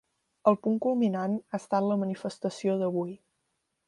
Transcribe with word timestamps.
El 0.51 0.55
punt 0.61 0.77
culminant 0.85 1.35
ha 1.41 1.59
estat 1.59 1.87
la 1.89 1.99
manifestació 2.05 2.79
d’avui. 2.81 3.13